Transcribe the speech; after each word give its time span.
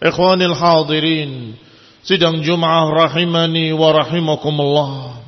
Ikhwanil 0.00 0.56
hadirin 0.56 1.56
Sidang 2.06 2.38
Jum'ah 2.38 2.86
rahimani 2.86 3.74
wa 3.74 3.90
rahimakumullah. 3.90 5.18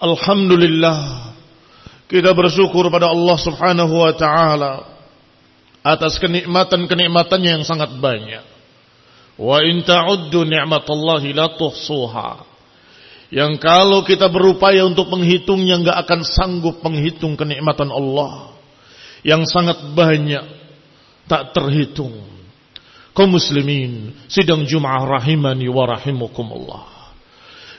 Alhamdulillah 0.00 1.34
Kita 2.08 2.32
bersyukur 2.32 2.88
pada 2.88 3.12
Allah 3.12 3.36
subhanahu 3.36 3.94
wa 4.00 4.12
ta'ala 4.16 4.72
Atas 5.82 6.18
kenikmatan-kenikmatannya 6.18 7.50
yang 7.60 7.64
sangat 7.64 7.94
banyak. 7.96 8.44
Wa 9.38 9.62
in 9.62 9.86
ta'uddu 9.86 10.42
ni'matallahi 10.42 11.30
la 11.30 11.54
tuhsuha. 11.54 12.30
Yang 13.30 13.62
kalau 13.62 14.02
kita 14.02 14.26
berupaya 14.26 14.82
untuk 14.84 15.06
menghitungnya 15.08 15.78
nggak 15.80 15.98
akan 16.04 16.20
sanggup 16.26 16.82
menghitung 16.82 17.38
kenikmatan 17.38 17.88
Allah. 17.88 18.52
Yang 19.22 19.48
sangat 19.54 19.78
banyak 19.94 20.44
Tak 21.28 21.52
terhitung 21.52 22.37
kaum 23.18 23.34
muslimin 23.34 24.14
sidang 24.30 24.62
Jum'ah 24.62 25.02
rahimani 25.02 25.66
wa 25.66 25.90
rahimakumullah 25.90 26.86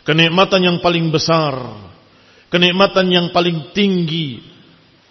kenikmatan 0.03 0.67
yang 0.67 0.77
paling 0.83 1.07
besar 1.07 1.55
kenikmatan 2.51 3.07
yang 3.07 3.27
paling 3.31 3.71
tinggi 3.71 4.41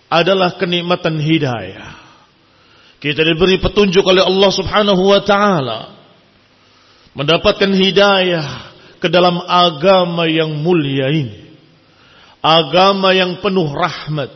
adalah 0.08 0.56
kenikmatan 0.56 1.20
hidayah. 1.20 1.96
Kita 2.98 3.22
diberi 3.22 3.62
petunjuk 3.62 4.02
oleh 4.02 4.26
Allah 4.26 4.50
Subhanahu 4.50 5.02
wa 5.06 5.20
taala 5.22 5.80
mendapatkan 7.14 7.70
hidayah 7.70 8.74
ke 8.98 9.06
dalam 9.06 9.38
agama 9.46 10.26
yang 10.26 10.50
mulia 10.58 11.14
ini. 11.14 11.46
Agama 12.42 13.14
yang 13.14 13.38
penuh 13.38 13.70
rahmat. 13.70 14.34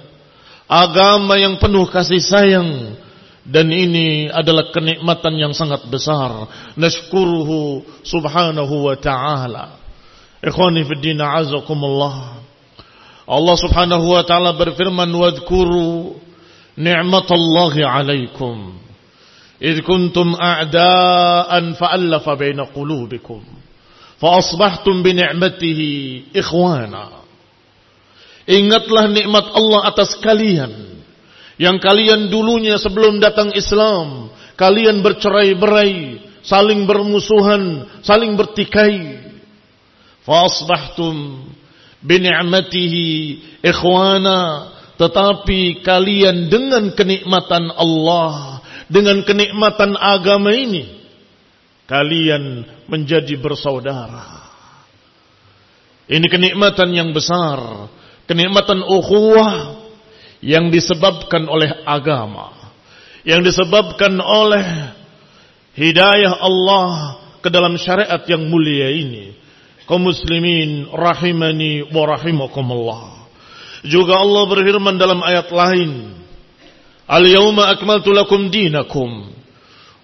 Agama 0.71 1.35
yang 1.43 1.59
penuh 1.59 1.91
kasih 1.91 2.23
sayang 2.23 2.95
dan 3.43 3.67
ini 3.75 4.31
adalah 4.31 4.71
kenikmatan 4.71 5.35
yang 5.35 5.51
sangat 5.51 5.83
besar. 5.91 6.47
Nashkuruhu 6.79 7.83
subhanahu 8.07 8.87
wa 8.87 8.95
ta'ala. 8.95 9.79
Ikhwani 10.43 10.87
fid 10.87 11.03
din 11.03 11.23
azakumullah 11.23 12.43
Allah 13.27 13.55
subhanahu 13.55 14.19
wa 14.19 14.23
ta'ala 14.27 14.59
berfirman 14.59 15.11
Wadkuru 15.15 16.19
ni'matallahi 16.75 17.87
alaikum. 17.87 18.79
Id 19.63 19.87
kuntum 19.87 20.35
a'daan 20.35 21.79
fa'allafa 21.79 22.35
baina 22.35 22.67
qulubikum. 22.75 23.47
Fa'asbahtum 24.19 25.07
bi 25.07 25.15
ni'matihi 25.15 25.91
ikhwana. 26.35 27.23
Ingatlah 28.51 29.07
nikmat 29.07 29.47
Allah 29.55 29.81
atas 29.87 30.19
kalian 30.19 30.82
yang 31.61 31.77
kalian 31.83 32.33
dulunya 32.33 32.81
sebelum 32.81 33.21
datang 33.21 33.53
Islam, 33.53 34.33
kalian 34.57 35.05
bercerai-berai, 35.05 36.23
saling 36.47 36.89
bermusuhan, 36.89 37.89
saling 38.01 38.39
bertikai. 38.39 39.31
Fasbahtum 40.23 41.51
bini'matihi 42.01 43.09
ikhwana, 43.61 44.71
tetapi 44.97 45.83
kalian 45.83 46.47
dengan 46.47 46.95
kenikmatan 46.95 47.75
Allah, 47.75 48.63
dengan 48.87 49.27
kenikmatan 49.27 49.99
agama 49.99 50.55
ini, 50.55 51.03
kalian 51.91 52.65
menjadi 52.87 53.35
bersaudara. 53.37 54.47
Ini 56.07 56.27
kenikmatan 56.31 56.95
yang 56.95 57.11
besar, 57.11 57.91
kenikmatan 58.31 58.83
ukhuwah 58.87 59.82
yang 60.43 60.75
disebabkan 60.75 61.47
oleh 61.47 61.71
agama, 61.87 62.51
yang 63.23 63.47
disebabkan 63.47 64.19
oleh 64.19 64.91
hidayah 65.79 66.43
Allah 66.43 67.23
ke 67.39 67.49
dalam 67.49 67.79
syariat 67.79 68.21
yang 68.27 68.51
mulia 68.51 68.91
ini. 68.91 69.39
Kaum 69.87 70.03
muslimin 70.03 70.91
rahimani 70.91 71.87
wa 71.91 72.03
rahimakumullah. 72.07 73.27
Juga 73.83 74.19
Allah 74.19 74.43
berfirman 74.47 74.95
dalam 74.95 75.23
ayat 75.23 75.51
lain, 75.51 76.23
Al-yawma 77.07 77.75
akmaltu 77.75 78.15
lakum 78.15 78.47
dinakum 78.47 79.35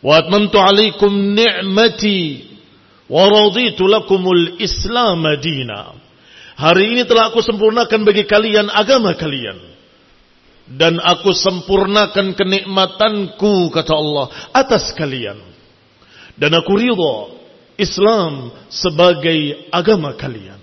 wa 0.02 0.12
atmamtu 0.18 0.58
alaikum 0.58 1.34
ni'mati 1.34 2.46
wa 3.06 3.22
raditu 3.26 3.86
lakumul 3.86 4.58
Islam 4.58 5.22
dina. 5.38 5.94
Hari 6.58 6.98
ini 6.98 7.02
telah 7.06 7.30
aku 7.30 7.38
sempurnakan 7.38 8.02
bagi 8.02 8.26
kalian 8.26 8.66
agama 8.66 9.14
kalian 9.14 9.77
dan 10.76 11.00
aku 11.00 11.32
sempurnakan 11.32 12.36
kenikmatanku 12.36 13.72
kata 13.72 13.92
Allah 13.96 14.26
atas 14.52 14.92
kalian 14.92 15.40
dan 16.36 16.52
aku 16.52 16.76
ridha 16.76 17.16
Islam 17.78 18.52
sebagai 18.68 19.70
agama 19.72 20.12
kalian 20.18 20.58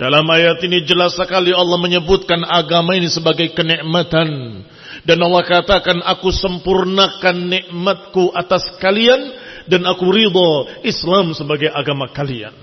Dalam 0.00 0.24
ayat 0.32 0.64
ini 0.64 0.88
jelas 0.88 1.12
sekali 1.12 1.52
Allah 1.52 1.76
menyebutkan 1.76 2.40
agama 2.48 2.96
ini 2.96 3.12
sebagai 3.12 3.52
kenikmatan. 3.52 4.64
Dan 5.04 5.20
Allah 5.20 5.44
katakan, 5.44 6.00
aku 6.00 6.32
sempurnakan 6.32 7.52
nikmatku 7.52 8.32
atas 8.32 8.64
kalian. 8.80 9.28
Dan 9.68 9.84
aku 9.84 10.08
ridho 10.08 10.72
Islam 10.88 11.36
sebagai 11.36 11.68
agama 11.68 12.08
kalian. 12.16 12.56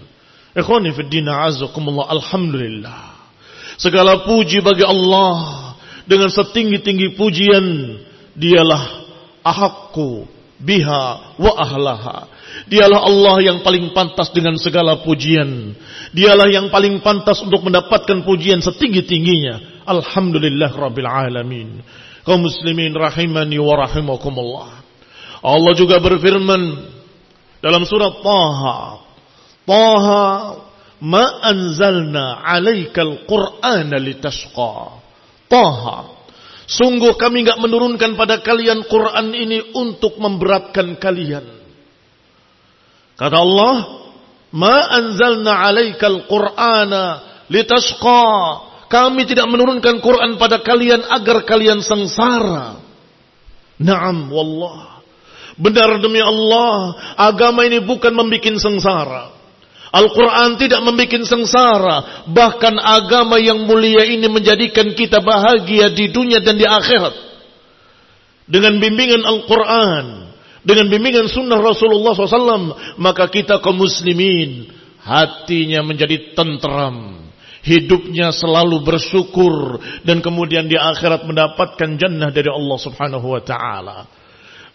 Ikhwani 0.57 0.97
fiddina 0.97 1.45
azakumullah. 1.45 2.09
Alhamdulillah. 2.09 3.21
Segala 3.77 4.25
puji 4.25 4.57
bagi 4.65 4.81
Allah. 4.81 5.66
Dengan 6.07 6.31
setinggi-tinggi 6.31 7.19
pujian. 7.19 7.65
Dialah 8.37 8.83
ahakku 9.43 10.27
biha 10.57 11.35
wa 11.37 11.51
ahlaha. 11.57 12.19
Dialah 12.65 13.05
Allah 13.05 13.35
yang 13.53 13.59
paling 13.61 13.93
pantas 13.93 14.33
dengan 14.33 14.57
segala 14.57 14.99
pujian. 15.05 15.77
Dialah 16.11 16.49
yang 16.49 16.67
paling 16.73 16.99
pantas 17.05 17.39
untuk 17.45 17.61
mendapatkan 17.63 18.25
pujian 18.25 18.59
setinggi-tingginya. 18.59 19.85
Alhamdulillah 19.85 20.73
Rabbil 20.73 21.07
Alamin. 21.07 21.79
Kaum 22.27 22.43
muslimin 22.43 22.91
rahimani 22.91 23.55
wa 23.61 23.87
rahimakumullah. 23.87 24.83
Allah 25.39 25.73
juga 25.77 26.01
berfirman 26.01 26.61
dalam 27.63 27.87
surat 27.87 28.19
Taha. 28.19 28.79
Taha 29.63 30.25
ma 30.99 31.25
anzalna 31.45 32.41
alaikal 32.43 33.23
qur'ana 33.29 33.95
litashqa. 34.01 35.06
Taha. 35.47 36.15
Sungguh 36.67 37.15
kami 37.15 37.47
enggak 37.47 37.63
menurunkan 37.63 38.19
pada 38.19 38.43
kalian 38.43 38.83
Quran 38.91 39.31
ini 39.31 39.71
untuk 39.71 40.19
memberatkan 40.19 40.99
kalian. 40.99 41.47
Kata 43.15 43.37
Allah, 43.39 43.75
"Ma 44.51 44.77
anzalna 44.91 45.63
'alaikal 45.63 46.27
Qur'ana 46.27 47.03
litashqa." 47.47 48.27
Kami 48.87 49.27
tidak 49.27 49.47
menurunkan 49.51 49.99
Quran 49.99 50.39
pada 50.39 50.63
kalian 50.63 51.03
agar 51.07 51.43
kalian 51.43 51.83
sengsara. 51.83 52.79
Naam 53.79 54.31
wallah. 54.31 55.03
Benar 55.59 55.99
demi 55.99 56.23
Allah, 56.23 56.95
agama 57.19 57.67
ini 57.67 57.83
bukan 57.83 58.15
membuat 58.15 58.59
sengsara. 58.59 59.36
Al-Quran 59.87 60.59
tidak 60.59 60.83
membuat 60.83 61.23
sengsara. 61.23 61.97
Bahkan 62.27 62.75
agama 62.75 63.39
yang 63.39 63.63
mulia 63.63 64.03
ini 64.03 64.27
menjadikan 64.27 64.91
kita 64.91 65.23
bahagia 65.23 65.91
di 65.91 66.11
dunia 66.11 66.43
dan 66.43 66.59
di 66.59 66.67
akhirat. 66.67 67.15
Dengan 68.47 68.79
bimbingan 68.79 69.23
Al-Quran 69.23 70.27
dengan 70.67 70.91
bimbingan 70.91 71.31
sunnah 71.31 71.63
Rasulullah 71.63 72.11
SAW, 72.11 72.99
maka 72.99 73.31
kita 73.31 73.63
kaum 73.63 73.79
muslimin 73.79 74.67
hatinya 74.99 75.79
menjadi 75.79 76.35
tentram. 76.35 77.23
Hidupnya 77.63 78.35
selalu 78.35 78.83
bersyukur 78.83 79.79
dan 80.03 80.19
kemudian 80.19 80.67
di 80.67 80.75
akhirat 80.75 81.23
mendapatkan 81.23 81.95
jannah 81.95 82.31
dari 82.35 82.51
Allah 82.51 82.77
Subhanahu 82.83 83.27
wa 83.27 83.43
taala. 83.43 84.07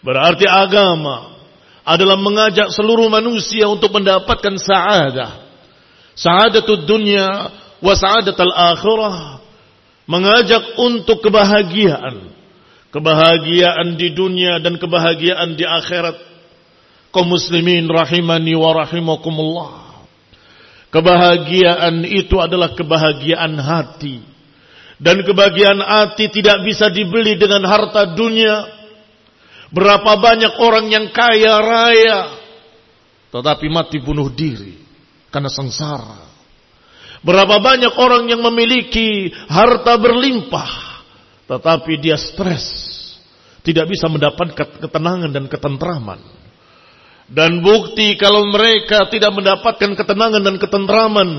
Berarti 0.01 0.45
agama 0.49 1.32
adalah 1.83 2.15
mengajak 2.15 2.71
seluruh 2.71 3.11
manusia 3.11 3.67
untuk 3.67 3.91
mendapatkan 3.91 4.55
sa'adah. 4.55 5.31
Sa'adatul 6.15 6.87
dunia 6.87 7.27
wa 7.83 7.93
sa'adatul 7.93 8.51
akhirah. 8.51 9.43
Mengajak 10.03 10.75
untuk 10.79 11.23
kebahagiaan 11.23 12.33
kebahagiaan 12.93 13.97
di 13.97 14.13
dunia 14.13 14.61
dan 14.61 14.77
kebahagiaan 14.77 15.57
di 15.57 15.65
akhirat. 15.65 16.13
Kaum 17.09 17.29
muslimin 17.33 17.89
rahimani 17.89 18.53
wa 18.53 18.85
rahimakumullah. 18.85 19.73
Kebahagiaan 20.93 22.05
itu 22.05 22.37
adalah 22.37 22.77
kebahagiaan 22.77 23.57
hati. 23.57 24.21
Dan 25.01 25.25
kebahagiaan 25.25 25.81
hati 25.81 26.29
tidak 26.29 26.61
bisa 26.61 26.93
dibeli 26.93 27.33
dengan 27.33 27.65
harta 27.65 28.13
dunia. 28.13 28.82
Berapa 29.73 30.21
banyak 30.21 30.53
orang 30.61 30.85
yang 30.93 31.09
kaya 31.09 31.53
raya. 31.57 32.19
Tetapi 33.33 33.65
mati 33.73 33.97
bunuh 33.97 34.29
diri. 34.29 34.77
Karena 35.33 35.49
sengsara. 35.49 36.29
Berapa 37.25 37.57
banyak 37.57 37.97
orang 37.97 38.29
yang 38.29 38.45
memiliki 38.45 39.33
harta 39.49 39.97
berlimpah 39.97 40.93
tetapi 41.43 41.99
dia 41.99 42.15
stres, 42.15 42.65
tidak 43.61 43.91
bisa 43.91 44.07
mendapatkan 44.07 44.79
ketenangan 44.79 45.31
dan 45.31 45.45
ketentraman. 45.51 46.19
Dan 47.27 47.63
bukti 47.63 48.15
kalau 48.19 48.47
mereka 48.51 49.07
tidak 49.07 49.31
mendapatkan 49.35 49.91
ketenangan 49.95 50.43
dan 50.43 50.55
ketentraman, 50.59 51.29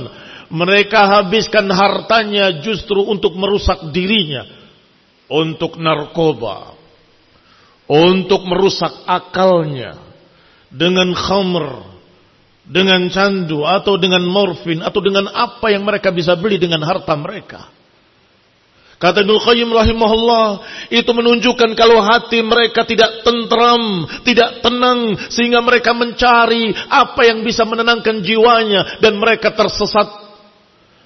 mereka 0.53 1.21
habiskan 1.21 1.69
hartanya 1.73 2.61
justru 2.61 3.05
untuk 3.05 3.37
merusak 3.37 3.93
dirinya, 3.93 4.45
untuk 5.29 5.81
narkoba, 5.81 6.74
untuk 7.91 8.45
merusak 8.49 9.05
akalnya 9.05 10.01
dengan 10.73 11.13
khamr, 11.13 11.85
dengan 12.65 13.07
candu 13.13 13.69
atau 13.69 14.01
dengan 14.01 14.25
morfin 14.25 14.81
atau 14.81 15.01
dengan 15.05 15.29
apa 15.29 15.69
yang 15.69 15.85
mereka 15.85 16.09
bisa 16.09 16.33
beli 16.35 16.57
dengan 16.57 16.81
harta 16.83 17.13
mereka. 17.15 17.69
Kata 18.95 19.21
Ibnu 19.21 19.37
Qayyim 19.37 19.69
rahimahullah, 19.69 20.47
itu 20.89 21.11
menunjukkan 21.13 21.77
kalau 21.77 22.01
hati 22.01 22.41
mereka 22.41 22.89
tidak 22.89 23.21
tentram, 23.21 24.09
tidak 24.25 24.65
tenang 24.65 25.13
sehingga 25.29 25.61
mereka 25.61 25.93
mencari 25.93 26.73
apa 26.89 27.21
yang 27.29 27.45
bisa 27.45 27.69
menenangkan 27.69 28.25
jiwanya 28.25 29.05
dan 29.05 29.21
mereka 29.21 29.53
tersesat. 29.53 30.24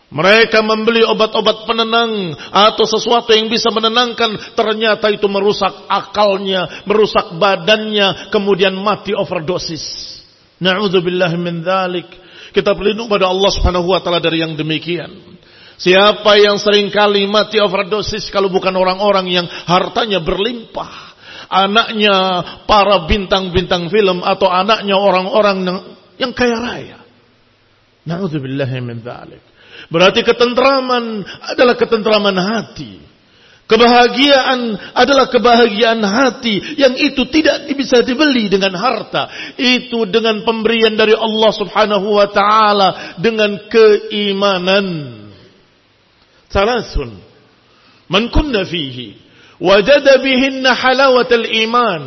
Mereka 0.08 0.64
membeli 0.64 1.05
obat-obat 1.05 1.69
penenang 1.69 2.32
atau 2.49 2.84
sesuatu 2.88 3.28
yang 3.37 3.52
bisa 3.52 3.69
menenangkan, 3.69 4.56
ternyata 4.56 5.12
itu 5.12 5.28
merusak 5.28 5.84
akalnya, 5.84 6.81
merusak 6.88 7.37
badannya, 7.37 8.32
kemudian 8.32 8.72
mati 8.72 9.12
overdosis. 9.12 10.16
Na'udzubillah 10.64 11.28
min 11.37 11.60
dzalik. 11.60 12.08
Kita 12.56 12.72
berlindung 12.72 13.12
pada 13.12 13.28
Allah 13.28 13.52
Subhanahu 13.52 13.93
wa 13.93 14.00
taala 14.00 14.16
dari 14.16 14.40
yang 14.40 14.56
demikian. 14.56 15.37
Siapa 15.76 16.40
yang 16.40 16.56
sering 16.56 16.88
kali 16.88 17.28
mati 17.28 17.60
overdosis 17.60 18.32
kalau 18.32 18.49
bukan 18.49 18.72
orang-orang 18.75 19.28
yang 19.28 19.46
hartanya 19.46 20.25
berlimpah. 20.25 21.20
Anaknya 21.52 22.16
para 22.64 23.05
bintang-bintang 23.05 23.93
film 23.93 24.25
atau 24.25 24.49
anaknya 24.49 24.96
orang-orang 24.96 25.64
yang 26.16 26.32
kaya 26.32 26.56
raya. 26.56 26.99
Na'udzubillahi 28.08 28.76
min 28.81 29.05
dzalik. 29.05 29.48
Berarti 29.88 30.20
ketentraman 30.20 31.25
adalah 31.49 31.75
ketentraman 31.76 32.37
hati. 32.37 33.08
Kebahagiaan 33.69 34.81
adalah 34.96 35.29
kebahagiaan 35.29 36.01
hati 36.01 36.81
yang 36.81 36.96
itu 36.96 37.29
tidak 37.29 37.69
bisa 37.77 38.01
dibeli 38.01 38.48
dengan 38.48 38.72
harta. 38.81 39.29
Itu 39.60 40.08
dengan 40.08 40.41
pemberian 40.41 40.96
dari 40.96 41.13
Allah 41.13 41.53
Subhanahu 41.53 42.17
wa 42.17 42.29
taala 42.32 42.89
dengan 43.20 43.69
keimanan. 43.69 44.86
Thalathun. 46.48 47.20
Man 48.08 48.32
kunna 48.32 48.65
fihi. 48.65 49.20
Wajada 49.60 50.17
bihinna 50.24 50.72
halawatal 50.72 51.44
iman. 51.69 52.03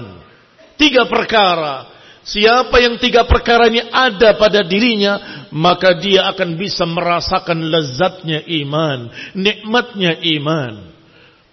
Tiga 0.82 1.06
perkara. 1.06 1.94
Siapa 2.22 2.78
yang 2.78 3.02
tiga 3.02 3.26
perkara 3.26 3.66
ini 3.66 3.82
ada 3.82 4.38
pada 4.38 4.62
dirinya, 4.62 5.46
maka 5.50 5.98
dia 5.98 6.30
akan 6.30 6.54
bisa 6.54 6.86
merasakan 6.86 7.66
lezatnya 7.66 8.46
iman, 8.62 9.10
nikmatnya 9.34 10.22
iman. 10.38 10.94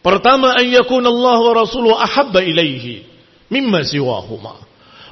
Pertama, 0.05 0.53
an 0.53 0.69
Allah 1.09 1.39
wa 1.41 1.55
Rasuluhu 1.57 1.97
ahabba 1.97 2.45
ilaihi 2.45 3.09
mimma 3.49 3.81
siwahuma. 3.85 4.61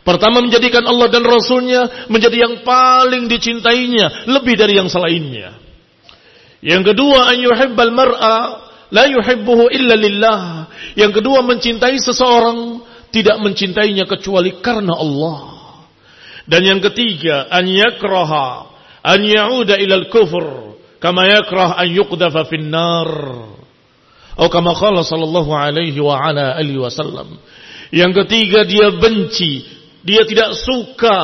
Pertama 0.07 0.39
menjadikan 0.39 0.87
Allah 0.87 1.11
dan 1.11 1.27
Rasulnya 1.27 2.07
menjadi 2.07 2.47
yang 2.47 2.55
paling 2.63 3.27
dicintainya 3.27 4.31
lebih 4.31 4.55
dari 4.55 4.79
yang 4.79 4.87
selainnya. 4.87 5.59
Yang 6.63 6.95
kedua 6.95 7.35
an 7.35 7.37
yuhibbal 7.43 7.91
mar'a 7.91 8.39
la 8.95 9.05
yuhibbuhu 9.11 9.67
illa 9.75 9.99
lillah. 9.99 10.41
Yang 10.95 11.21
kedua 11.21 11.43
mencintai 11.43 11.99
seseorang 11.99 12.87
tidak 13.17 13.41
mencintainya 13.41 14.05
kecuali 14.05 14.61
karena 14.61 14.93
Allah. 14.93 15.57
Dan 16.45 16.63
yang 16.69 16.81
ketiga 16.85 17.49
an 17.49 17.65
yakraha 17.65 18.69
an 19.01 19.25
ya'uda 19.25 19.81
ilal 19.81 20.13
kufur 20.13 20.77
kama 21.01 21.25
yakrah 21.25 21.81
an 21.81 21.89
yuqdafa 21.89 22.45
fin 22.45 22.69
nar. 22.69 23.11
Atau 24.37 24.53
kama 24.53 24.77
qala 24.77 25.01
sallallahu 25.01 25.49
alaihi 25.49 25.97
wa 25.97 26.21
ala 26.21 26.61
alihi 26.61 26.77
wasallam. 26.77 27.41
Yang 27.89 28.25
ketiga 28.25 28.69
dia 28.69 28.93
benci, 28.93 29.65
dia 30.05 30.29
tidak 30.29 30.53
suka 30.61 31.17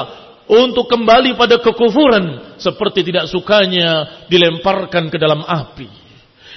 untuk 0.48 0.88
kembali 0.88 1.36
pada 1.36 1.60
kekufuran 1.60 2.56
seperti 2.56 3.04
tidak 3.04 3.28
sukanya 3.28 4.24
dilemparkan 4.32 5.12
ke 5.12 5.20
dalam 5.20 5.44
api. 5.44 5.88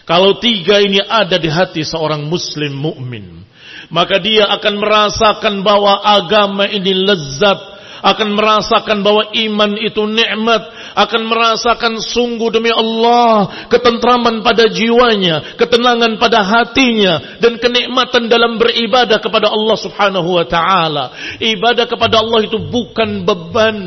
Kalau 0.08 0.38
tiga 0.40 0.80
ini 0.80 1.02
ada 1.02 1.36
di 1.36 1.50
hati 1.52 1.82
seorang 1.84 2.24
muslim 2.24 2.72
mukmin, 2.72 3.44
maka 3.90 4.22
dia 4.22 4.50
akan 4.50 4.74
merasakan 4.82 5.62
bahwa 5.62 6.02
agama 6.02 6.66
ini 6.70 6.94
lezat, 7.06 7.76
akan 8.06 8.38
merasakan 8.38 9.02
bahwa 9.02 9.34
iman 9.34 9.72
itu 9.82 10.06
nikmat, 10.06 10.62
akan 10.94 11.22
merasakan 11.26 11.98
sungguh 11.98 12.54
demi 12.54 12.70
Allah 12.70 13.66
ketentraman 13.66 14.46
pada 14.46 14.70
jiwanya, 14.70 15.58
ketenangan 15.58 16.22
pada 16.22 16.46
hatinya 16.46 17.42
dan 17.42 17.58
kenikmatan 17.58 18.30
dalam 18.30 18.62
beribadah 18.62 19.18
kepada 19.18 19.50
Allah 19.50 19.78
Subhanahu 19.82 20.38
wa 20.38 20.46
taala. 20.46 21.38
Ibadah 21.42 21.90
kepada 21.90 22.22
Allah 22.22 22.46
itu 22.46 22.62
bukan 22.62 23.26
beban. 23.26 23.78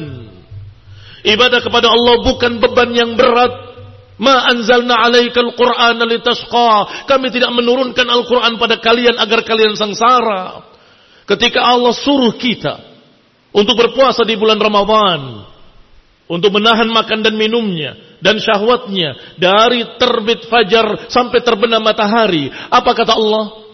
Ibadah 1.23 1.61
kepada 1.63 1.91
Allah 1.91 2.15
bukan 2.23 2.59
beban 2.63 2.91
yang 2.95 3.15
berat, 3.15 3.68
Ma 4.19 4.51
anzalna 4.51 4.99
alaikal 4.99 5.55
Qur'ana 5.55 6.03
litashqa. 6.03 7.07
Kami 7.07 7.31
tidak 7.31 7.55
menurunkan 7.55 8.07
Al-Quran 8.07 8.59
pada 8.59 8.83
kalian 8.83 9.15
agar 9.15 9.47
kalian 9.47 9.79
sengsara. 9.79 10.67
Ketika 11.23 11.63
Allah 11.63 11.95
suruh 11.95 12.35
kita 12.35 12.83
untuk 13.55 13.79
berpuasa 13.79 14.27
di 14.27 14.35
bulan 14.35 14.59
Ramadhan, 14.59 15.49
untuk 16.29 16.53
menahan 16.53 16.93
makan 16.93 17.25
dan 17.25 17.35
minumnya 17.41 17.97
dan 18.21 18.37
syahwatnya 18.37 19.39
dari 19.41 19.83
terbit 19.97 20.45
fajar 20.47 21.09
sampai 21.09 21.41
terbenam 21.41 21.81
matahari. 21.81 22.53
Apa 22.69 22.93
kata 22.93 23.17
Allah? 23.17 23.65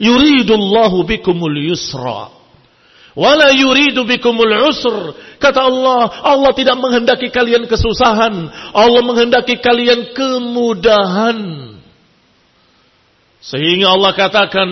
Yuridullahu 0.00 1.04
bikumul 1.04 1.60
yusra. 1.60 2.39
Wala 3.18 3.50
yuridu 3.50 4.06
bikumul 4.06 4.70
usr. 4.70 5.18
Kata 5.42 5.66
Allah, 5.66 6.10
Allah 6.22 6.52
tidak 6.54 6.78
menghendaki 6.78 7.32
kalian 7.34 7.66
kesusahan. 7.66 8.34
Allah 8.70 9.02
menghendaki 9.02 9.58
kalian 9.58 10.14
kemudahan. 10.14 11.38
Sehingga 13.40 13.96
Allah 13.96 14.12
katakan, 14.14 14.68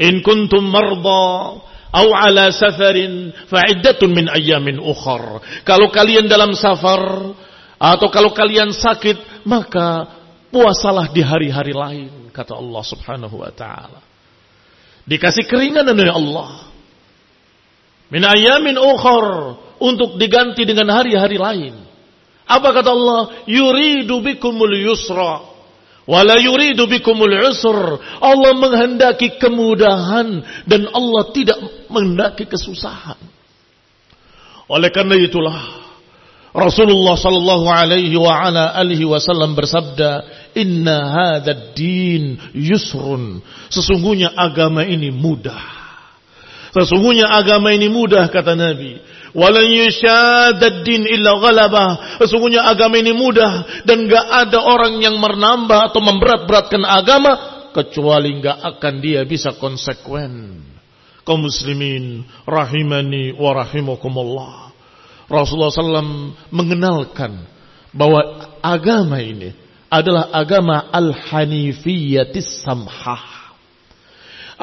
In 0.00 0.24
kuntum 0.24 0.64
marda 0.72 1.60
au 1.92 2.08
ala 2.16 2.48
safarin 2.48 3.36
fa'iddatun 3.52 4.08
min 4.08 4.26
ayyamin 4.32 4.80
ukhar. 4.80 5.44
Kalau 5.68 5.92
kalian 5.92 6.24
dalam 6.26 6.56
safar 6.56 7.36
atau 7.76 8.08
kalau 8.08 8.32
kalian 8.32 8.72
sakit, 8.72 9.44
maka 9.44 10.08
puasalah 10.48 11.12
di 11.12 11.20
hari-hari 11.20 11.76
lain, 11.76 12.32
kata 12.32 12.56
Allah 12.56 12.82
Subhanahu 12.86 13.44
wa 13.44 13.52
taala. 13.52 14.00
Dikasih 15.04 15.50
keringanan 15.50 15.98
oleh 15.98 16.14
Allah 16.14 16.71
min 18.12 18.22
ayamin 18.22 18.76
ukhar 18.76 19.56
untuk 19.80 20.20
diganti 20.20 20.68
dengan 20.68 20.92
hari-hari 20.92 21.40
lain. 21.40 21.74
Apa 22.44 22.76
kata 22.76 22.92
Allah? 22.92 23.22
Yuridu 23.48 24.20
bikumul 24.20 24.76
yusra 24.76 25.52
wala 26.06 26.38
yuridu 26.38 26.86
bikumul 26.90 27.30
usr. 27.50 27.78
Allah 28.18 28.52
menghendaki 28.58 29.38
kemudahan 29.38 30.42
dan 30.66 30.90
Allah 30.90 31.22
tidak 31.30 31.58
menghendaki 31.86 32.46
kesusahan. 32.46 33.18
Oleh 34.70 34.90
karena 34.90 35.18
itulah 35.18 35.82
Rasulullah 36.52 37.16
sallallahu 37.16 37.66
alaihi 37.68 38.12
wa 38.16 38.28
ala 38.28 38.76
alihi 38.76 39.08
wasallam 39.08 39.56
bersabda, 39.56 40.10
"Inna 40.52 40.98
hadzal 41.08 41.72
din 41.72 42.36
yusrun." 42.52 43.40
Sesungguhnya 43.72 44.36
agama 44.36 44.84
ini 44.84 45.08
mudah. 45.08 45.81
Sesungguhnya 46.72 47.28
agama 47.28 47.68
ini 47.76 47.92
mudah 47.92 48.32
kata 48.32 48.56
Nabi. 48.56 48.96
Walan 49.36 49.68
yushadad 49.68 50.84
din 50.88 51.04
illa 51.04 51.36
ghalabah. 51.36 52.20
Sesungguhnya 52.24 52.64
agama 52.64 52.96
ini 52.96 53.12
mudah 53.12 53.84
dan 53.84 54.08
gak 54.08 54.26
ada 54.48 54.56
orang 54.60 54.96
yang 55.04 55.20
menambah 55.20 55.92
atau 55.92 56.00
memberat-beratkan 56.00 56.84
agama 56.88 57.32
kecuali 57.76 58.40
gak 58.40 58.56
akan 58.76 58.94
dia 59.04 59.20
bisa 59.28 59.52
konsekuen. 59.60 60.64
Kaum 61.28 61.44
muslimin 61.44 62.24
rahimani 62.48 63.36
wa 63.36 63.52
rahimakumullah. 63.52 64.72
Rasulullah 65.28 65.72
SAW 65.72 66.34
mengenalkan 66.48 67.46
bahwa 67.92 68.48
agama 68.64 69.20
ini 69.20 69.52
adalah 69.92 70.32
agama 70.32 70.88
al-hanifiyatis 70.88 72.64
samhah 72.64 73.41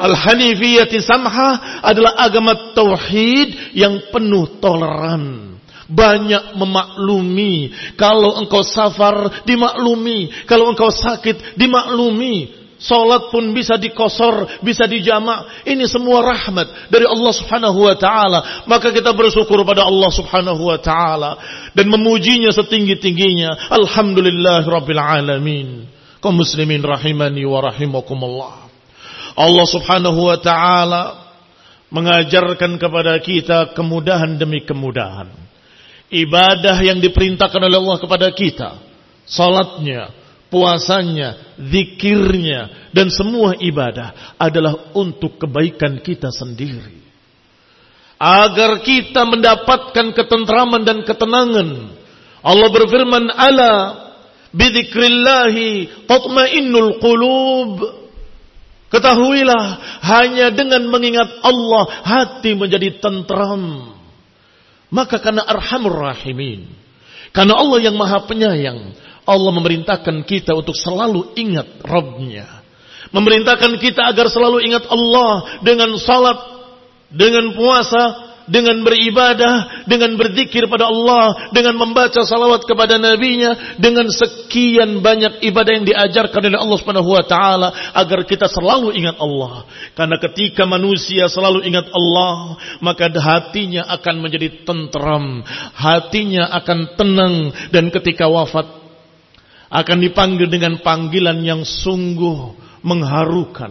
Al-Hanifiyati 0.00 0.98
Samha 1.04 1.82
adalah 1.84 2.16
agama 2.16 2.72
tauhid 2.72 3.76
yang 3.76 4.10
penuh 4.10 4.58
toleran. 4.58 5.56
Banyak 5.90 6.54
memaklumi. 6.54 7.74
Kalau 7.98 8.38
engkau 8.38 8.62
safar, 8.62 9.42
dimaklumi. 9.42 10.46
Kalau 10.46 10.70
engkau 10.70 10.88
sakit, 10.88 11.58
dimaklumi. 11.58 12.60
Salat 12.80 13.28
pun 13.28 13.52
bisa 13.52 13.76
dikosor, 13.76 14.64
bisa 14.64 14.88
dijamak. 14.88 15.68
Ini 15.68 15.84
semua 15.84 16.24
rahmat 16.24 16.88
dari 16.88 17.04
Allah 17.04 17.32
Subhanahu 17.36 17.84
wa 17.84 17.92
taala. 17.92 18.64
Maka 18.64 18.88
kita 18.88 19.12
bersyukur 19.12 19.60
pada 19.68 19.84
Allah 19.84 20.08
Subhanahu 20.08 20.64
wa 20.64 20.80
taala 20.80 21.36
dan 21.76 21.92
memujinya 21.92 22.48
setinggi-tingginya. 22.48 23.68
Alhamdulillah 23.68 24.64
rabbil 24.64 24.96
alamin. 24.96 25.84
Kaum 26.24 26.40
muslimin 26.40 26.80
rahimani 26.80 27.44
wa 27.44 27.60
rahimakumullah. 27.68 28.59
Allah 29.34 29.66
subhanahu 29.66 30.20
wa 30.30 30.38
ta'ala 30.38 31.02
mengajarkan 31.90 32.78
kepada 32.78 33.18
kita 33.18 33.74
kemudahan 33.74 34.38
demi 34.38 34.62
kemudahan. 34.62 35.28
Ibadah 36.10 36.78
yang 36.82 36.98
diperintahkan 36.98 37.60
oleh 37.62 37.78
Allah 37.78 37.98
kepada 38.02 38.28
kita. 38.34 38.70
Salatnya, 39.26 40.10
puasanya, 40.50 41.54
zikirnya, 41.54 42.90
dan 42.90 43.10
semua 43.14 43.54
ibadah 43.58 44.34
adalah 44.34 44.90
untuk 44.94 45.38
kebaikan 45.38 46.02
kita 46.02 46.34
sendiri. 46.34 46.98
Agar 48.18 48.82
kita 48.82 49.22
mendapatkan 49.22 50.12
ketentraman 50.12 50.82
dan 50.82 51.06
ketenangan. 51.06 51.94
Allah 52.42 52.68
berfirman, 52.68 53.30
Ala 53.32 53.74
bidikrillahi 54.50 56.04
tatmainnul 56.10 56.98
qulub. 56.98 57.99
Ketahuilah 58.90 59.64
hanya 60.02 60.50
dengan 60.50 60.90
mengingat 60.90 61.30
Allah 61.46 61.86
hati 62.02 62.58
menjadi 62.58 62.98
tentram. 62.98 63.94
Maka 64.90 65.22
karena 65.22 65.46
arhamur 65.46 65.94
rahimin. 66.10 66.66
Karena 67.30 67.54
Allah 67.54 67.78
yang 67.78 67.94
maha 67.94 68.26
penyayang. 68.26 68.90
Allah 69.22 69.52
memerintahkan 69.54 70.26
kita 70.26 70.58
untuk 70.58 70.74
selalu 70.74 71.38
ingat 71.38 71.78
Rabbnya. 71.86 72.66
Memerintahkan 73.14 73.78
kita 73.78 74.10
agar 74.10 74.26
selalu 74.26 74.66
ingat 74.66 74.86
Allah 74.90 75.62
dengan 75.62 75.94
salat, 76.02 76.38
dengan 77.14 77.54
puasa, 77.54 78.29
dengan 78.50 78.82
beribadah, 78.82 79.86
dengan 79.86 80.18
berzikir 80.18 80.66
pada 80.66 80.90
Allah, 80.90 81.54
dengan 81.54 81.78
membaca 81.78 82.26
salawat 82.26 82.66
kepada 82.66 82.98
nabinya, 82.98 83.78
dengan 83.78 84.10
sekian 84.10 84.98
banyak 84.98 85.38
ibadah 85.46 85.72
yang 85.78 85.86
diajarkan 85.86 86.50
oleh 86.50 86.58
Allah 86.58 86.78
Subhanahu 86.82 87.10
wa 87.14 87.22
taala 87.22 87.70
agar 87.94 88.26
kita 88.26 88.50
selalu 88.50 88.98
ingat 88.98 89.16
Allah. 89.22 89.70
Karena 89.94 90.18
ketika 90.18 90.66
manusia 90.66 91.30
selalu 91.30 91.62
ingat 91.62 91.86
Allah, 91.94 92.58
maka 92.82 93.06
hatinya 93.06 93.86
akan 93.86 94.14
menjadi 94.18 94.66
tentram, 94.66 95.46
hatinya 95.78 96.50
akan 96.50 96.98
tenang 96.98 97.34
dan 97.70 97.94
ketika 97.94 98.26
wafat 98.26 98.66
akan 99.70 100.02
dipanggil 100.02 100.50
dengan 100.50 100.82
panggilan 100.82 101.38
yang 101.46 101.62
sungguh 101.62 102.58
mengharukan. 102.82 103.70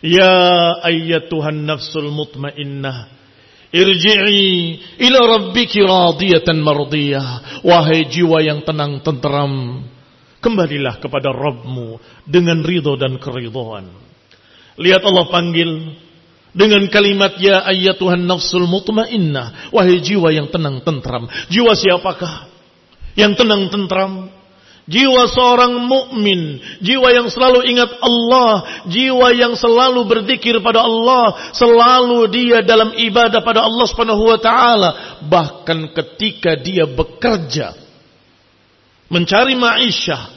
Ya 0.00 0.80
ayyatuhan 0.80 1.68
nafsul 1.68 2.08
mutmainnah 2.08 3.19
Irji'i 3.70 4.82
ila 5.06 5.20
rabbiki 5.38 5.78
radiyatan 5.78 6.58
mardiyah. 6.58 7.62
Wahai 7.62 8.10
jiwa 8.10 8.42
yang 8.42 8.66
tenang 8.66 8.98
tenteram. 9.06 9.86
Kembalilah 10.40 10.98
kepada 10.98 11.30
Rabbmu 11.30 12.00
dengan 12.26 12.64
ridho 12.64 12.96
dan 12.96 13.20
keridhaan. 13.20 13.92
Lihat 14.80 15.02
Allah 15.04 15.28
panggil 15.28 15.70
dengan 16.50 16.82
kalimat 16.90 17.38
ya 17.38 17.62
ayyatuhan 17.62 18.26
nafsul 18.26 18.66
mutmainnah. 18.66 19.70
Wahai 19.70 20.02
jiwa 20.02 20.34
yang 20.34 20.50
tenang 20.50 20.82
tentram. 20.82 21.30
Jiwa 21.52 21.76
siapakah? 21.76 22.50
Yang 23.14 23.44
tenang 23.44 23.68
tentram 23.70 24.39
Jiwa 24.88 25.28
seorang 25.28 25.76
mukmin, 25.86 26.58
jiwa 26.80 27.12
yang 27.12 27.28
selalu 27.28 27.68
ingat 27.68 27.90
Allah, 28.00 28.52
jiwa 28.88 29.28
yang 29.36 29.52
selalu 29.54 30.08
berzikir 30.08 30.56
pada 30.64 30.82
Allah, 30.82 31.52
selalu 31.52 32.26
dia 32.32 32.64
dalam 32.64 32.96
ibadah 32.96 33.44
pada 33.44 33.62
Allah 33.64 33.86
Subhanahu 33.86 34.24
wa 34.24 34.38
taala, 34.40 34.90
bahkan 35.28 35.92
ketika 35.92 36.56
dia 36.56 36.88
bekerja 36.88 37.76
mencari 39.10 39.58
maisha, 39.58 40.30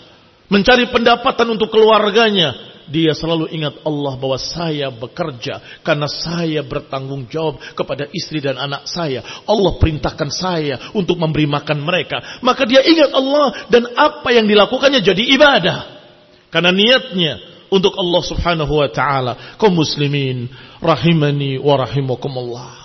mencari 0.49 0.89
pendapatan 0.89 1.47
untuk 1.53 1.69
keluarganya, 1.71 2.72
dia 2.89 3.15
selalu 3.15 3.47
ingat 3.55 3.79
Allah 3.87 4.13
bahwa 4.19 4.35
saya 4.35 4.91
bekerja 4.91 5.81
karena 5.85 6.07
saya 6.09 6.61
bertanggung 6.65 7.29
jawab 7.31 7.61
kepada 7.77 8.09
istri 8.11 8.43
dan 8.43 8.59
anak 8.59 8.87
saya. 8.89 9.23
Allah 9.47 9.79
perintahkan 9.79 10.29
saya 10.33 10.75
untuk 10.91 11.15
memberi 11.15 11.47
makan 11.47 11.79
mereka. 11.79 12.41
Maka 12.43 12.67
dia 12.67 12.83
ingat 12.83 13.11
Allah 13.15 13.67
dan 13.71 13.87
apa 13.95 14.29
yang 14.35 14.49
dilakukannya 14.49 14.99
jadi 14.99 15.23
ibadah. 15.35 15.79
Karena 16.51 16.69
niatnya 16.69 17.39
untuk 17.73 17.97
Allah 17.97 18.21
subhanahu 18.21 18.73
wa 18.77 18.89
ta'ala. 18.91 19.57
Kau 19.57 19.73
muslimin 19.73 20.51
rahimani 20.77 21.57
wa 21.57 21.79
rahimakumullah. 21.81 22.82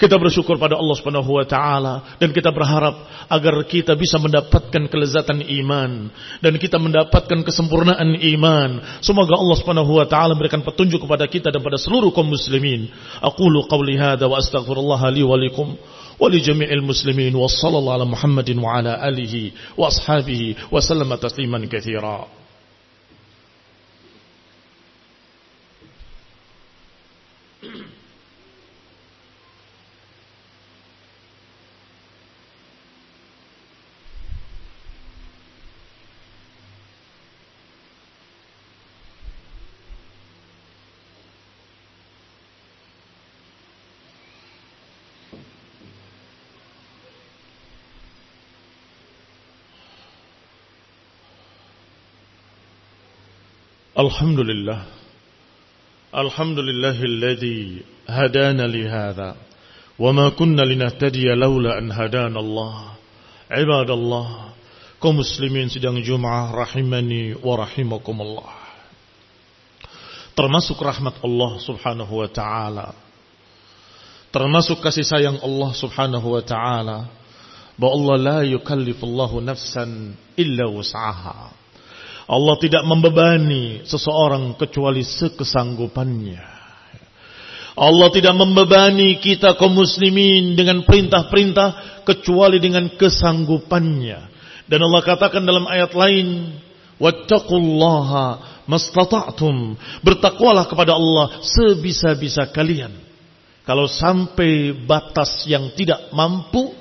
Kita 0.00 0.18
bersyukur 0.18 0.58
pada 0.58 0.74
Allah 0.74 0.96
Subhanahu 0.98 1.30
wa 1.38 1.46
taala 1.46 2.18
dan 2.18 2.34
kita 2.34 2.50
berharap 2.50 3.06
agar 3.30 3.54
kita 3.68 3.94
bisa 3.94 4.18
mendapatkan 4.18 4.90
kelezatan 4.90 5.44
iman 5.62 6.10
dan 6.42 6.58
kita 6.58 6.80
mendapatkan 6.80 7.46
kesempurnaan 7.46 8.18
iman. 8.34 8.82
Semoga 8.98 9.38
Allah 9.38 9.56
Subhanahu 9.62 10.02
wa 10.02 10.06
taala 10.08 10.34
memberikan 10.34 10.64
petunjuk 10.66 11.06
kepada 11.06 11.30
kita 11.30 11.54
dan 11.54 11.62
pada 11.62 11.78
seluruh 11.78 12.10
kaum 12.10 12.26
muslimin. 12.26 12.90
Aqulu 13.22 13.62
qawli 13.70 13.94
hadza 13.94 14.26
wa 14.26 14.42
astaghfirullah 14.42 15.00
li 15.14 15.22
wa 15.22 15.38
lakum 15.38 15.78
wa 16.18 16.26
li 16.26 16.38
jami'il 16.42 16.82
muslimin 16.82 17.30
wa 17.38 17.46
sallallahu 17.46 17.96
ala 18.02 18.06
Muhammadin 18.08 18.58
wa 18.58 18.82
ala 18.82 18.98
alihi 19.06 19.54
wa 19.78 19.86
ashabihi 19.86 20.66
wa 20.66 20.82
sallama 20.82 21.14
tasliman 21.14 21.62
katsira. 21.70 22.41
الحمد 53.98 54.40
لله 54.40 54.82
الحمد 56.16 56.58
لله 56.58 57.02
الذي 57.02 57.82
هدانا 58.08 58.62
لهذا 58.66 59.36
وما 59.98 60.28
كنا 60.28 60.62
لنهتدي 60.62 61.28
لولا 61.36 61.78
أن 61.78 61.92
هدانا 61.92 62.40
الله 62.40 62.74
عباد 63.50 63.90
الله 63.90 64.28
كمسلمين 65.02 65.68
sedang 65.68 66.00
rahimani 66.56 67.36
wa 67.36 67.52
rahimakumullah. 67.60 68.54
Termasuk 70.32 70.80
rahmat 70.80 71.20
Allah 71.20 71.52
Subhanahu 71.60 72.16
wa 72.16 72.28
taala. 72.32 72.96
Termasuk 74.32 74.80
kasih 74.80 75.04
sayang 75.04 75.36
Allah 75.44 75.70
Subhanahu 75.76 76.32
wa 76.32 76.40
taala. 76.40 77.12
Bahwa 77.76 77.92
Allah 77.92 78.16
la 78.16 78.38
yukallifullahu 78.56 79.44
nafsan 79.44 80.16
illa 80.40 80.64
wus'aha. 80.64 81.61
Allah 82.32 82.56
tidak 82.56 82.88
membebani 82.88 83.84
seseorang 83.84 84.56
kecuali 84.56 85.04
sekesanggupannya. 85.04 86.40
Allah 87.76 88.08
tidak 88.08 88.32
membebani 88.36 89.20
kita 89.20 89.52
kaum 89.60 89.76
muslimin 89.76 90.56
dengan 90.56 90.80
perintah-perintah 90.84 92.00
kecuali 92.08 92.56
dengan 92.56 92.88
kesanggupannya. 92.96 94.32
Dan 94.64 94.80
Allah 94.80 95.02
katakan 95.04 95.44
dalam 95.44 95.68
ayat 95.68 95.92
lain, 95.92 96.56
"Wattaqullaha 96.96 98.64
mastata'tum." 98.64 99.76
Bertakwalah 100.00 100.64
kepada 100.64 100.96
Allah 100.96 101.36
sebisa-bisa 101.44 102.48
kalian. 102.48 102.96
Kalau 103.68 103.84
sampai 103.84 104.72
batas 104.88 105.44
yang 105.44 105.68
tidak 105.76 106.08
mampu, 106.16 106.72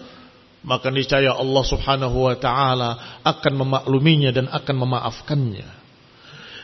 maka 0.62 0.94
niscaya 0.94 1.34
Allah 1.34 1.64
Subhanahu 1.66 2.30
wa 2.30 2.36
taala 2.38 3.22
akan 3.26 3.54
memakluminya 3.66 4.30
dan 4.30 4.46
akan 4.50 4.76
memaafkannya. 4.86 5.70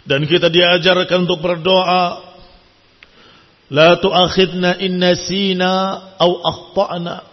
Dan 0.07 0.23
kita 0.23 0.47
diajarkan 0.47 1.27
untuk 1.27 1.43
berdoa 1.43 2.27
La 3.67 3.99
tu'akhidna 3.99 4.79
in 4.79 4.95
nasina 4.95 5.99
au 6.15 6.39
akhtana. 6.39 7.27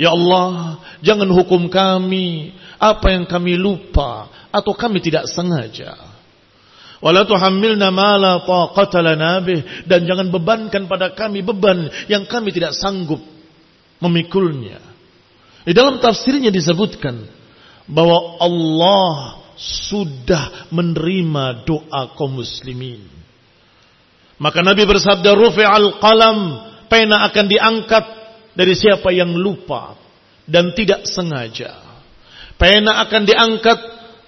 Ya 0.00 0.16
Allah, 0.16 0.80
jangan 1.04 1.28
hukum 1.28 1.68
kami 1.68 2.56
apa 2.80 3.12
yang 3.12 3.28
kami 3.28 3.60
lupa 3.60 4.32
atau 4.48 4.72
kami 4.72 5.04
tidak 5.04 5.28
sengaja. 5.28 5.92
Wala 7.04 7.28
tuhammilna 7.28 7.92
ma 7.92 8.16
la 8.16 8.40
taqata 8.40 9.04
lana 9.04 9.44
bih 9.44 9.84
dan 9.84 10.08
jangan 10.08 10.32
bebankan 10.32 10.88
pada 10.88 11.12
kami 11.12 11.44
beban 11.44 11.92
yang 12.08 12.24
kami 12.24 12.48
tidak 12.48 12.72
sanggup 12.72 13.20
memikulnya. 14.00 14.89
Di 15.64 15.72
dalam 15.76 16.00
tafsirnya 16.00 16.48
disebutkan 16.48 17.28
bahwa 17.84 18.40
Allah 18.40 19.40
sudah 19.60 20.72
menerima 20.72 21.68
doa 21.68 22.16
kaum 22.16 22.40
muslimin. 22.40 23.04
Maka 24.40 24.64
Nabi 24.64 24.88
bersabda, 24.88 25.36
al 25.36 26.00
qalam, 26.00 26.38
pena 26.88 27.28
akan 27.28 27.44
diangkat 27.44 28.04
dari 28.56 28.72
siapa 28.72 29.12
yang 29.12 29.36
lupa 29.36 30.00
dan 30.48 30.72
tidak 30.72 31.04
sengaja. 31.04 31.76
Pena 32.56 33.04
akan 33.04 33.22
diangkat 33.28 33.78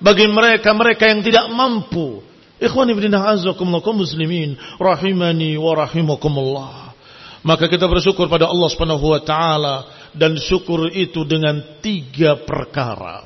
bagi 0.04 0.28
mereka-mereka 0.28 1.08
yang 1.08 1.24
tidak 1.24 1.48
mampu. 1.48 2.20
Ikhwan 2.62 2.92
ibn 2.92 3.08
kaum 3.10 3.96
muslimin 3.96 4.54
rahimani 4.76 5.56
wa 5.56 5.72
rahimakumullah. 5.80 6.94
Maka 7.42 7.66
kita 7.66 7.90
bersyukur 7.90 8.30
pada 8.30 8.46
Allah 8.46 8.68
Subhanahu 8.70 9.02
wa 9.02 9.18
taala 9.18 9.74
dan 10.12 10.36
syukur 10.36 10.92
itu 10.92 11.24
dengan 11.24 11.80
tiga 11.80 12.40
perkara. 12.44 13.24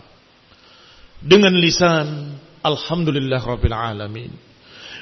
Dengan 1.22 1.54
lisan 1.58 2.38
alhamdulillah 2.62 3.42
rabbil 3.42 3.74
alamin. 3.74 4.32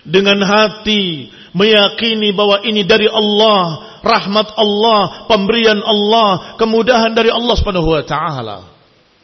Dengan 0.05 0.37
hati 0.45 1.33
meyakini 1.57 2.37
bahwa 2.37 2.61
ini 2.61 2.85
dari 2.85 3.09
Allah, 3.09 3.97
rahmat 4.05 4.53
Allah, 4.53 5.01
pemberian 5.33 5.81
Allah, 5.81 6.61
kemudahan 6.61 7.17
dari 7.17 7.33
Allah 7.33 7.55
Subhanahu 7.57 7.89
wa 7.89 8.05
taala. 8.05 8.59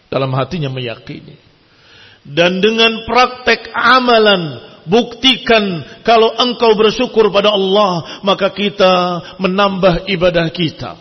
Dalam 0.08 0.32
hatinya 0.32 0.72
meyakini. 0.72 1.36
Dan 2.24 2.60
dengan 2.60 3.04
praktek 3.08 3.72
amalan 3.72 4.70
Buktikan 4.88 5.84
kalau 6.00 6.32
engkau 6.40 6.72
bersyukur 6.72 7.28
pada 7.28 7.52
Allah, 7.52 8.20
maka 8.24 8.48
kita 8.48 9.22
menambah 9.36 10.08
ibadah 10.08 10.48
kita. 10.48 10.96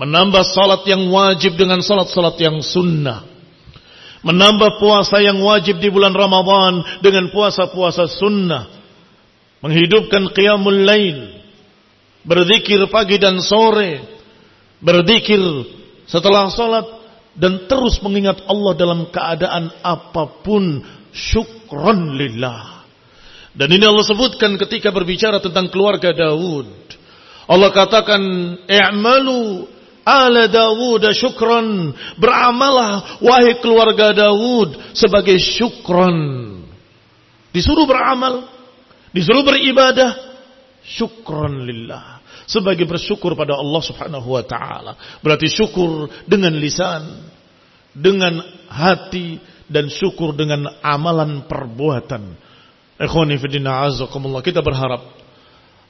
Menambah 0.00 0.48
salat 0.48 0.88
yang 0.88 1.12
wajib 1.12 1.60
dengan 1.60 1.84
salat-salat 1.84 2.40
yang 2.40 2.64
sunnah. 2.64 3.28
Menambah 4.24 4.80
puasa 4.80 5.20
yang 5.20 5.44
wajib 5.44 5.76
di 5.76 5.92
bulan 5.92 6.16
Ramadhan 6.16 7.04
dengan 7.04 7.28
puasa-puasa 7.28 8.08
sunnah. 8.08 8.64
Menghidupkan 9.60 10.32
qiyamul 10.32 10.88
lail. 10.88 11.44
Berzikir 12.24 12.80
pagi 12.88 13.20
dan 13.20 13.44
sore. 13.44 14.00
Berzikir 14.80 15.68
setelah 16.08 16.48
salat 16.48 16.88
dan 17.36 17.68
terus 17.68 18.00
mengingat 18.00 18.40
Allah 18.48 18.72
dalam 18.80 19.12
keadaan 19.12 19.68
apa 19.84 20.40
pun 20.40 20.80
syukron 21.12 22.16
lillah. 22.16 22.88
Dan 23.52 23.68
ini 23.68 23.84
Allah 23.84 24.08
sebutkan 24.08 24.56
ketika 24.56 24.96
berbicara 24.96 25.44
tentang 25.44 25.68
keluarga 25.68 26.16
Daud. 26.16 26.72
Allah 27.50 27.68
katakan, 27.68 28.22
"I'malu 28.64 29.68
ala 30.04 30.48
Dawud 30.50 31.04
syukran." 31.12 31.96
Beramalah 32.16 33.20
wahai 33.20 33.58
keluarga 33.58 34.12
Daud 34.14 34.96
sebagai 34.96 35.36
syukran. 35.38 36.18
Disuruh 37.50 37.86
beramal, 37.86 38.46
disuruh 39.10 39.42
beribadah, 39.42 40.14
syukran 40.86 41.66
lillah. 41.66 42.22
Sebagai 42.50 42.82
bersyukur 42.82 43.38
pada 43.38 43.54
Allah 43.54 43.82
Subhanahu 43.82 44.34
wa 44.34 44.42
taala. 44.42 44.98
Berarti 45.22 45.46
syukur 45.46 46.10
dengan 46.26 46.50
lisan, 46.58 47.30
dengan 47.94 48.42
hati 48.66 49.38
dan 49.70 49.86
syukur 49.86 50.34
dengan 50.34 50.66
amalan 50.82 51.46
perbuatan. 51.46 52.34
Ikhwani 52.98 53.38
fidina 53.38 53.86
azakumullah. 53.86 54.42
Kita 54.42 54.66
berharap 54.66 55.20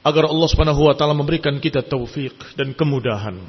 agar 0.05 0.29
Allah 0.29 0.47
Subhanahu 0.49 0.81
wa 0.85 0.93
taala 0.93 1.17
memberikan 1.17 1.57
kita 1.57 1.81
taufik 1.85 2.37
dan 2.57 2.73
kemudahan 2.77 3.41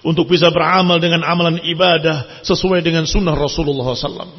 untuk 0.00 0.32
bisa 0.32 0.48
beramal 0.48 0.96
dengan 0.96 1.20
amalan 1.24 1.60
ibadah 1.60 2.44
sesuai 2.44 2.80
dengan 2.80 3.04
sunnah 3.04 3.36
Rasulullah 3.36 3.92
SAW. 3.92 4.32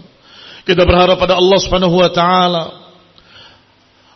Kita 0.65 0.85
berharap 0.85 1.17
pada 1.17 1.37
Allah 1.37 1.57
Subhanahu 1.61 1.95
wa 2.01 2.09
taala 2.13 2.63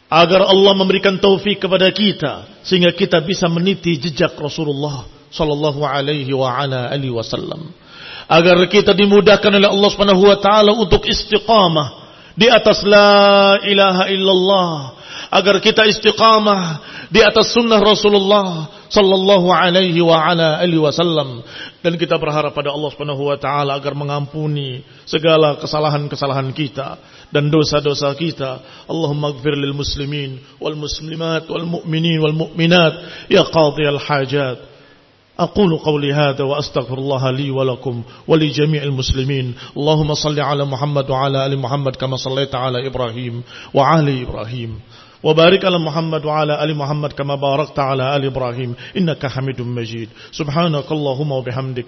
agar 0.10 0.46
Allah 0.46 0.74
memberikan 0.78 1.18
taufik 1.18 1.66
kepada 1.66 1.90
kita 1.90 2.62
sehingga 2.62 2.94
kita 2.94 3.22
bisa 3.26 3.50
meniti 3.50 3.98
jejak 3.98 4.38
Rasulullah 4.38 5.10
sallallahu 5.34 5.82
alaihi 5.82 6.30
wasallam. 7.10 7.74
Agar 8.26 8.58
kita 8.70 8.94
dimudahkan 8.98 9.54
oleh 9.54 9.70
Allah 9.70 9.90
Subhanahu 9.90 10.24
wa 10.26 10.38
taala 10.38 10.72
untuk 10.74 11.06
istiqamah 11.06 12.06
di 12.38 12.50
atas 12.50 12.82
la 12.86 13.58
ilaha 13.66 14.04
illallah 14.10 14.72
agar 15.30 15.62
kita 15.62 15.86
istiqamah 15.90 16.64
di 17.10 17.22
atas 17.22 17.54
sunnah 17.54 17.80
Rasulullah 17.82 18.70
sallallahu 18.95 19.49
alaihi 19.53 20.01
wa 20.03 20.19
ala 20.19 20.59
alihi 20.63 20.81
wasallam 20.83 21.43
dan 21.81 21.97
kita 21.97 22.19
berharap 22.21 22.53
pada 22.53 22.71
Allah 22.75 22.91
Subhanahu 22.93 23.31
wa 23.31 23.37
taala 23.41 23.79
agar 23.79 23.95
mengampuni 23.97 24.83
segala 25.07 25.57
kesalahan-kesalahan 25.61 26.51
kita 26.55 26.99
dan 27.31 27.49
dosa-dosa 27.49 28.11
kita 28.19 28.61
Allahumma 28.91 29.33
ighfir 29.35 29.55
lil 29.55 29.75
muslimin 29.75 30.39
wal 30.59 30.77
muslimat 30.77 31.47
wal 31.47 31.67
mu'minin 31.67 32.19
wal 32.21 32.37
mu'minat 32.47 33.27
ya 33.31 33.47
qadhiyal 33.47 34.01
hajat 34.01 34.71
أقول 35.41 35.81
قولي 35.81 36.13
هذا 36.13 36.45
وأستغفر 36.45 36.99
الله 37.01 37.31
لي 37.31 37.49
ولكم 37.51 38.03
ولجميع 38.29 38.83
المسلمين 38.83 39.73
اللهم 39.73 40.11
صل 40.15 40.37
على 40.41 40.65
محمد 40.69 41.11
وعلى 41.11 41.47
آل 41.47 41.57
محمد 41.57 41.97
كما 41.97 42.21
صليت 42.21 42.53
على 42.55 42.85
إبراهيم 42.87 43.41
وعلى 43.73 44.23
إبراهيم 44.29 44.71
وبارك 45.26 45.66
على 45.66 45.80
محمد 45.80 46.26
وعلى 46.26 46.64
آل 46.64 46.78
محمد 46.78 47.14
كما 47.14 47.36
باركت 47.36 47.80
على 47.80 48.16
آل 48.16 48.26
إبراهيم. 48.26 48.76
إنك 48.98 49.26
حميد 49.26 49.62
مجيد. 49.62 50.10
سبحانك 50.32 50.92
اللهم 50.92 51.32
وبحمدك. 51.32 51.86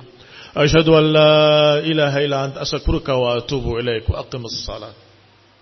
أشهد 0.58 0.90
أن 0.90 1.14
لا 1.14 1.80
إله 1.80 2.26
إلا 2.26 2.46
أنت. 2.46 2.58
أستغفرك 2.58 3.10
وأتوب 3.10 3.78
إليك. 3.78 4.10
وأقم 4.10 4.46
الصلاة. 4.46 5.07